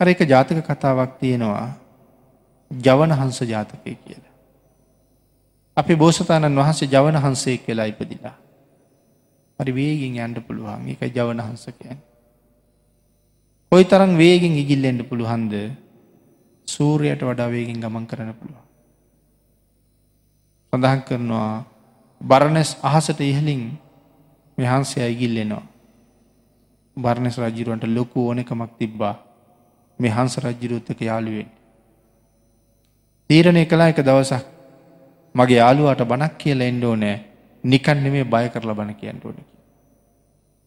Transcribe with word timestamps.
අර 0.00 0.08
එක 0.08 0.24
ජාතක 0.24 0.60
කතාවක් 0.62 1.20
තියෙනවා 1.20 1.76
ජවන 2.70 3.12
හංස 3.12 3.40
ජාතකය 3.44 3.92
කියලා. 3.94 4.32
අපි 5.76 5.94
බෝසතාණන් 5.94 6.56
වහන්සේ 6.56 6.88
ජවනහන්සේ 6.88 7.56
කියලා 7.58 7.90
ඉපදිලා. 7.92 8.36
හරි 9.58 9.72
වේගෙන් 9.72 10.16
යන්ඩ 10.16 10.40
පුළුවන් 10.40 10.88
එක 10.88 11.04
ජවන 11.10 11.40
හංසකයන්. 11.40 11.98
කොයි 13.72 13.84
තරම් 13.84 14.16
වේගෙන් 14.16 14.56
ඉගිල්ලෙන්ට 14.56 15.04
පුළුහන්ද 15.04 15.54
සූරයට 16.68 17.20
වඩා 17.20 17.48
වේගෙන් 17.48 17.78
ගමන් 17.78 18.06
කරන 18.06 18.32
පුළුවන්. 18.32 18.66
සඳහන් 20.72 21.00
කරනවා 21.02 21.64
බරණැස් 22.20 22.76
අහසට 22.82 23.20
ඉහලින් 23.22 23.76
මෙහන්සේ 24.58 25.04
අයිගිල්ලෙනවා. 25.04 25.64
බර්ණස් 26.96 27.36
රජිරුවන්ට 27.38 27.84
ලොකු 27.88 28.28
ඕනකමක් 28.28 28.72
තිබ්බා 28.78 29.29
මේ 30.00 30.10
හංස 30.10 30.34
රජ්ජිරුත්තක 30.38 31.00
යාළුවෙන්. 31.02 31.48
තීරණය 33.30 33.64
කලා 33.66 33.88
එක 33.88 34.00
දවසක් 34.00 34.44
මගේ 35.34 35.58
යාළුවාට 35.58 36.02
බණක් 36.04 36.34
කියලා 36.38 36.70
එන්ඩෝ 36.72 36.94
නෑ 36.96 37.16
නිකන්න 37.64 38.04
මේ 38.06 38.24
බය 38.26 38.46
කරලා 38.48 38.74
බණ 38.74 38.94
කියන්න 38.94 39.22
ඕනක. 39.24 39.38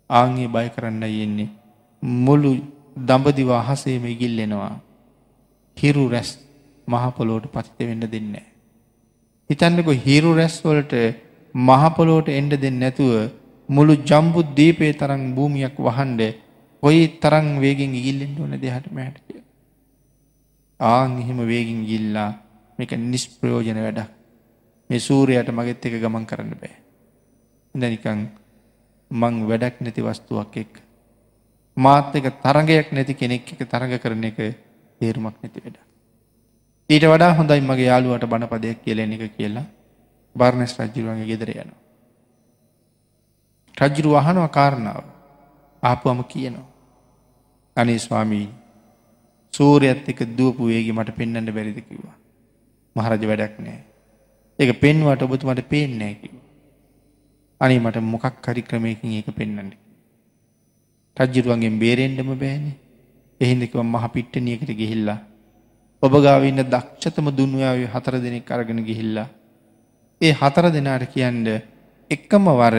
ආංගේ 0.09 0.47
බය 0.47 0.67
කරන්න 0.69 1.03
යෙන්නේ 1.11 1.49
මුළු 2.21 2.51
දඹදිවා 2.99 3.61
අහසේම 3.63 4.05
ඉගිල්ලෙනවා 4.05 4.73
හිරු 5.77 6.05
රැස් 6.09 6.31
මහපොලෝට 6.87 7.45
පතිත 7.47 7.79
වෙන්න 7.81 8.05
දෙන්න. 8.05 8.33
හිතන්නක 9.49 9.89
හිරු 10.05 10.31
රැස්වලට 10.35 10.93
මහපොලෝට 11.55 12.27
එන්ඩ 12.29 12.53
දෙන්න 12.55 12.79
නැතුව 12.79 13.13
මුළු 13.69 13.93
ජම්බුත් 14.03 14.47
දීපේ 14.55 14.93
තරං 14.93 15.23
භූමියක් 15.35 15.75
වහන්ඩ 15.79 16.21
ඔයි 16.83 17.07
තරං 17.21 17.47
වේගෙන් 17.63 17.95
ඉගිල්ලෙන්ට 17.95 18.39
ඕන 18.39 18.55
දෙහට 18.59 18.91
මෑට 18.91 19.17
කිය. 19.27 19.41
ආං 20.79 21.11
එහෙම 21.19 21.39
වේගින් 21.47 21.81
ගිල්ලා 21.85 22.31
මේක 22.79 22.91
නිස්ප්‍රයෝජන 23.03 23.79
වැඩක් 23.79 24.09
මේ 24.89 24.99
සූරයට 24.99 25.49
මගෙත් 25.49 25.85
එක 25.85 25.95
ගමන් 26.01 26.25
කරන්න 26.25 26.57
බෑ. 26.61 26.75
ඉඳනිකං 27.75 28.25
මං 29.11 29.35
වැඩක් 29.49 29.79
නැති 29.79 30.01
වස්තුවක් 30.01 30.57
එක්. 30.57 30.73
මාත් 31.77 32.15
එක 32.15 32.27
තරගයක් 32.43 32.91
නැති 32.91 33.13
කෙනෙක් 33.13 33.47
එක 33.47 33.63
තරග 33.65 34.01
කරන 34.01 34.23
එක 34.23 34.37
තේරුමක් 34.99 35.39
නැති 35.39 35.63
වැඩ. 35.63 35.77
ඊට 36.89 37.05
වඩා 37.05 37.33
හොඳයි 37.33 37.61
මගේ 37.61 37.87
යාළුවට 37.87 38.27
බණපදයක් 38.27 38.83
කියලෙන 38.83 39.13
එක 39.13 39.37
කියලා 39.37 39.65
බර්ණස් 40.35 40.75
රජ්ජුරුවන්ගේ 40.77 41.31
ගෙදර 41.31 41.49
යනවා. 41.53 41.81
රජ්ජුරු 43.77 44.15
අහනව 44.15 44.51
කාරණාව 44.51 45.03
ආපුවම 45.83 46.23
කියනවා. 46.25 46.72
අනේ 47.77 47.97
ස්වාමී 47.97 48.47
සූරයත් 49.53 50.09
එක 50.09 50.19
දුවපු 50.37 50.69
වේගේ 50.69 50.93
මට 50.93 51.17
පෙන්න්නට 51.17 51.49
බැරිද 51.49 51.79
කිව්වා. 51.81 52.15
මහරජ 52.95 53.23
වැඩක් 53.25 53.55
නෑ. 53.59 53.79
ඒක 54.59 54.71
පෙන්වට 54.79 55.21
ඔබතුමට 55.21 55.61
පේෙන්නෑ 55.69 56.13
කිව. 56.21 56.35
අනි 57.61 57.79
මට 57.79 58.01
මොකක් 58.03 58.45
හරි 58.45 58.61
ක්‍රමයකින් 58.61 59.11
ඒක 59.13 59.29
පෙන්න්නට. 59.31 59.73
රජ්ජුරුවන්ගෙන් 61.17 61.79
බේරෙන්ඩම 61.79 62.29
බෑනේ 62.35 62.77
එහින්දකිව 63.41 63.81
මහ 63.83 64.05
පිට්ටනියකට 64.09 64.71
ගිහිල්ලා. 64.71 65.19
ඔබ 66.03 66.13
ගාවන්න 66.19 66.61
දක්ෂතම 66.65 67.27
දුන්ුවාව 67.31 67.79
හතර 67.93 68.15
දෙනෙක් 68.19 68.51
අරගෙන 68.51 68.81
ගිහිල්ලා. 68.85 69.29
ඒ 70.21 70.33
හතර 70.33 70.65
දෙනාට 70.69 71.05
කියන්ඩ 71.13 71.47
එක්කම 72.11 72.45
වර 72.51 72.77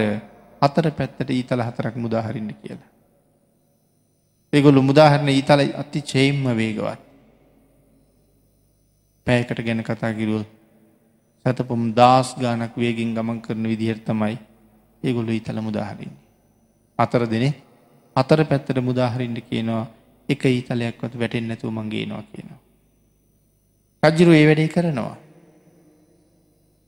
හතර 0.62 0.86
පැත්තට 0.90 1.30
ඊතල 1.30 1.62
හතරක් 1.62 1.94
මුදාහරින්න 1.96 2.50
කියලා. 2.54 2.93
ඒගොලු 4.54 4.80
මුදාහරණ 4.82 5.30
ඊතල 5.30 5.60
අති 5.74 6.00
චේම්ම 6.02 6.44
වේගවත්. 6.52 7.00
පෑකට 9.26 9.60
ගැන 9.66 9.80
කතා 9.82 10.12
කිරුව 10.12 10.44
සැතපොම් 11.46 11.82
දස් 11.92 12.28
ගානක් 12.36 12.74
වේගෙන් 12.76 13.14
ගමන් 13.16 13.38
කරන 13.40 13.64
විදිහර 13.72 13.98
තමයි 14.00 14.36
ඒගොලු 15.02 15.30
ඊතල 15.30 15.58
මුදාහරින්නේ. 15.60 16.22
අතර 16.98 17.22
දෙනෙ 17.26 17.50
අතර 18.16 18.40
පැත්තට 18.44 18.78
මුදාහරින්ට 18.80 19.40
කියනවා 19.48 19.84
එක 20.28 20.42
ඊතලයක්වත් 20.46 21.14
වැටෙන් 21.14 21.48
නැතුව 21.48 21.70
මංගේනවා 21.70 22.22
කියනවා. 22.30 22.60
රජ්ජුරු 24.02 24.32
ඒ 24.32 24.46
වැඩේ 24.46 24.68
කරනවා. 24.68 25.16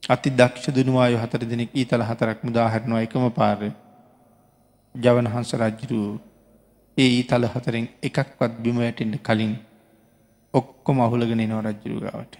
අති 0.09 0.31
දක්ෂ 0.31 0.71
දුනුවාය 0.71 1.15
හතර 1.16 1.43
දෙනෙක් 1.44 1.71
ඊතල 1.75 2.03
හතරක් 2.03 2.38
මුදාහරනවා 2.47 3.03
එකම 3.03 3.26
පාර 3.32 3.60
ජවන 4.94 5.26
හංස 5.26 5.50
රජ්ජුරුව 5.56 6.36
ඒ 6.97 7.09
ඊතල 7.11 7.45
හතරෙන් 7.47 7.89
එකක්වත් 8.03 8.53
බිම 8.62 8.77
වැටෙන්ට 8.79 9.17
කලින් 9.23 9.55
ඔක්කොම 10.55 11.01
අහුලගෙන 11.01 11.43
නෝ 11.49 11.61
රජ්ජුරුගාවට. 11.61 12.34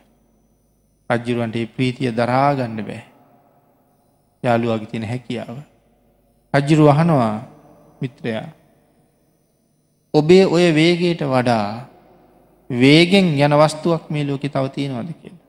රජ්ජුරුවන්ට 1.11 1.57
ඒ 1.57 1.67
ප්‍රීතිය 1.67 2.13
දරාගන්න 2.13 2.79
බෑ. 2.83 3.03
යාළුවගේ 4.43 4.91
තියෙන 4.91 5.09
හැකියාව. 5.09 5.59
රජ්ජුරු 6.55 6.89
අහනවා 6.89 7.35
මිත්‍රයා. 8.01 8.49
ඔබේ 10.15 10.45
ඔය 10.47 10.67
වේගේට 10.75 11.23
වඩා 11.25 11.89
වේගෙන් 12.71 13.29
යන 13.37 13.55
වස්තුවක් 13.55 14.09
මේ 14.11 14.25
ලෝකෙ 14.25 14.49
තව 14.49 14.65
තියෙනවද 14.71 15.11
කියලා. 15.13 15.45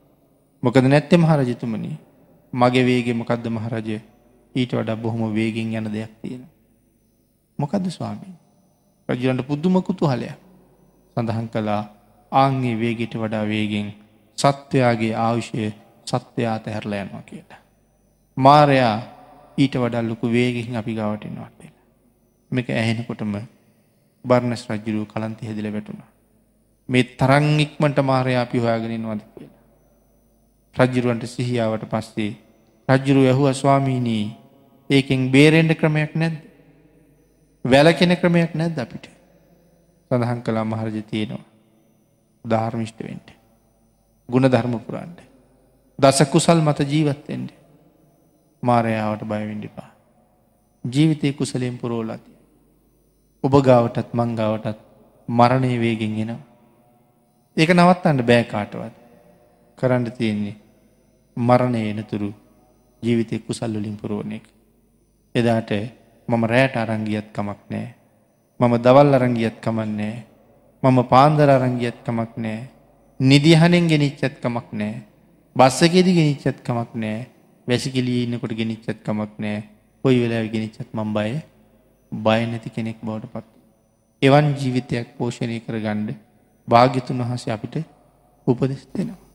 මොකද 0.63 0.85
නැත්තෙ 0.85 1.17
මහරජතුමනි 1.17 1.91
මගේ 2.53 2.85
වේගේ 2.85 3.13
මොකක්ද 3.13 3.47
මහරජය 3.50 4.00
ඊට 4.56 4.72
වඩා 4.73 4.96
බොහොම 4.97 5.34
වේගෙන් 5.34 5.73
යන 5.73 5.88
දෙයක් 5.94 6.12
තියෙන. 6.22 6.44
මොකද 7.59 7.90
ස්වාමී. 7.90 8.35
රජරන්ට 9.09 9.47
පුද්දුමකුතු 9.47 10.06
හලයක් 10.06 10.38
සඳහන් 11.18 11.47
කලා 11.47 11.84
ආංගේ 12.31 12.75
වේගෙට 12.75 13.13
වඩා 13.16 13.45
වේගෙන් 13.45 13.88
සත්වයාගේ 14.38 15.13
ආවුෂය 15.18 15.72
සත්වයාත 16.07 16.66
හැරලා 16.68 17.01
යනවා 17.03 17.22
කියලා. 17.22 17.62
මාරයා 18.38 18.97
ඊට 19.57 19.75
වඩල්ලොකු 19.75 20.31
වේගෙහින් 20.31 20.75
අපි 20.75 20.94
ගවටෙනවා 20.94 21.50
කියලා. 21.51 21.85
මේක 22.51 22.69
ඇහෙනකොටම 22.72 23.34
බර්ණස් 24.25 24.63
රජ්ජුරුව 24.69 25.06
කලන්ති 25.06 25.47
හැදිල 25.47 25.69
වැටුණ. 25.73 26.01
මේ 26.90 27.03
තරං 27.19 27.47
ඉක්මට 27.59 27.97
මාරයා 28.03 28.41
අපි 28.41 28.57
හොයාගෙනනවද 28.59 29.22
කියලා. 29.29 29.63
රජ්ජුරුවන්ට 30.75 31.25
සිහියාවට 31.28 31.85
පස්සේ 31.85 32.31
රජ්ජුරු 32.90 33.23
ඇහුව 33.25 33.47
ස්වාමීනී 33.53 34.25
ඒකෙන් 34.90 35.31
බේරෙන්ඩ 35.31 35.73
ක්‍රමයක් 35.75 36.13
නැද්ද. 36.16 36.47
වැලකෙන 37.67 38.16
ක්‍රමයක් 38.16 38.53
නැද්ද 38.53 38.78
අපිට. 38.78 39.09
සඳහන් 40.11 40.41
කලා 40.41 40.66
මහරජ 40.66 41.01
තියෙනවා. 41.03 41.45
ධාර්මිෂ්ටවෙන්ට. 42.45 43.28
ගුණ 44.29 44.47
ධර්මපුරන්ට. 44.47 45.19
දස 46.00 46.19
කුසල් 46.28 46.61
මත 46.61 46.79
ජීවත්තෙන්ට 46.85 47.51
මාරයාවට 48.63 49.23
බයවිඩිපා. 49.25 49.89
ජීවිතය 50.83 51.33
කුසලෙන් 51.33 51.78
පුරෝලති. 51.78 52.31
ඔබ 53.44 53.53
ගාවටත් 53.61 54.13
මංගාවටත් 54.13 54.79
මරණය 55.29 55.73
වේගෙන් 55.78 56.17
එනවා. 56.17 56.39
ඒක 57.57 57.69
නවත්තන්න 57.72 58.23
බෑ 58.23 58.44
කාටවත් 58.45 58.95
කරන්න 59.78 60.11
තියෙන්නේ 60.11 60.55
මරණය 61.38 61.81
එනතුරු 61.89 62.29
ජීවිතය 63.03 63.39
කුසල්ලුලින් 63.39 63.97
පුරුවන 63.97 64.31
එක. 64.31 64.45
එදාට 65.35 65.72
මම 66.29 66.43
රෑට 66.51 66.75
අරංගියත් 66.75 67.27
කමක් 67.35 67.61
නෑ. 67.71 67.88
මම 68.59 68.73
දවල් 68.85 69.13
අරංගියත් 69.17 69.57
කමන්නේ. 69.63 70.15
මම 70.83 70.97
පාන්දර 71.11 71.49
අරංගියත් 71.49 71.97
කමක් 72.05 72.33
නෑ. 72.38 72.59
නිදිහනෙන් 73.19 73.85
ගෙනනිච්චත් 73.91 74.35
කමක් 74.43 74.67
නෑ. 74.73 74.95
බස්සකෙදි 75.55 76.11
ගෙනනිච්චත් 76.17 76.59
කමක් 76.66 76.91
නෑ 77.03 77.19
වැසිකිලී 77.67 78.23
ඉන්නකොට 78.25 78.53
ගෙනනිච්චත් 78.59 78.99
කමක් 79.05 79.31
නෑ 79.43 79.57
පොයි 80.03 80.17
වෙලා 80.23 80.43
ගෙනනිච්චත් 80.53 80.89
මම් 80.93 81.09
බය 81.16 81.31
බය 82.11 82.41
නැති 82.51 82.69
කෙනෙක් 82.69 82.99
බවට 83.03 83.31
පත්. 83.33 83.45
එවන් 84.22 84.47
ජීවිතයක් 84.59 85.07
පෝෂණය 85.17 85.57
කර 85.66 85.78
ගණ්ඩ 85.85 86.19
භාග්‍යතුන් 86.67 87.23
වහස 87.23 87.47
අපිට 87.55 87.75
උපදෙස් 88.47 88.84
දෙෙනවා. 88.93 89.23